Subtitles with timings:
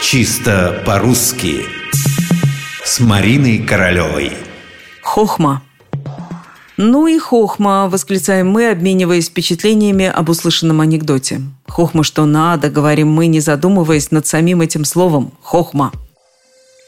[0.00, 1.66] Чисто по-русски
[2.84, 4.32] С Мариной Королевой
[5.02, 5.62] Хохма
[6.76, 11.40] «Ну и хохма!»– восклицаем мы, обмениваясь впечатлениями об услышанном анекдоте.
[11.66, 15.92] «Хохма, что надо!»– говорим мы, не задумываясь над самим этим словом «хохма».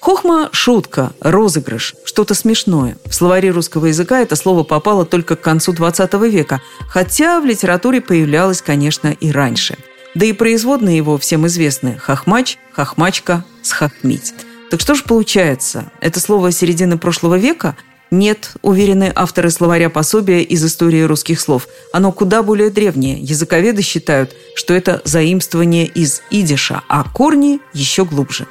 [0.01, 2.97] Хохма– шутка, розыгрыш, что-то смешное.
[3.05, 8.01] В словаре русского языка это слово попало только к концу 20 века, хотя в литературе
[8.01, 9.77] появлялось, конечно, и раньше.
[10.15, 14.35] Да и производные его всем известны– хохмач, хохмачка, схохмить.
[14.71, 15.91] Так что же получается?
[16.01, 17.77] Это слово середины прошлого века–
[18.11, 21.69] нет, уверены авторы словаря пособия из истории русских слов.
[21.93, 23.21] Оно куда более древнее.
[23.21, 28.47] Языковеды считают, что это заимствование из идиша, а корни еще глубже.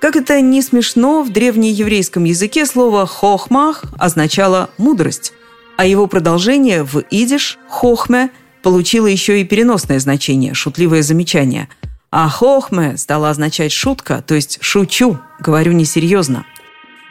[0.00, 5.32] Как это не смешно, в древнееврейском языке слово «хохмах» означало «мудрость»,
[5.76, 8.30] а его продолжение в идиш «хохме»
[8.62, 11.68] получило еще и переносное значение– шутливое замечание.
[12.10, 16.44] А «хохме» стало означать «шутка», то есть «шучу», говорю несерьезно–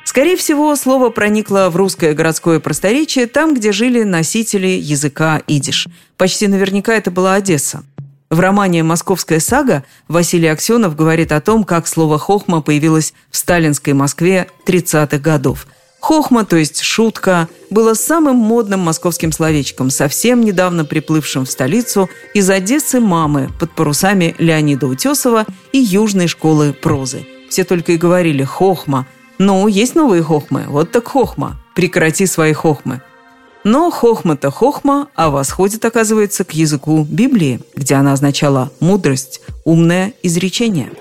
[0.08, 5.90] Скорее всего, слово проникло в русское городское просторечие там, где жили носители языка идиш.
[6.16, 7.84] Почти наверняка это была Одесса.
[8.30, 13.92] В романе «Московская сага» Василий Аксенов говорит о том, как слово «хохма» появилось в сталинской
[13.92, 15.68] Москве 30-х годов.
[16.00, 22.50] «Хохма», то есть «шутка», было самым модным московским словечком, совсем недавно приплывшим в столицу из
[22.50, 27.26] Одессы мамы под парусами Леонида Утесова и Южной школы прозы.
[27.50, 29.08] Все только и говорили «хохма»,
[29.40, 30.66] ну, есть новые хохмы.
[30.68, 31.58] Вот так хохма.
[31.76, 33.02] Прекрати свои хохмы.
[33.64, 40.92] Но хохма-то хохма, а восходит, оказывается, к языку Библии, где она означала «мудрость», «умное изречение».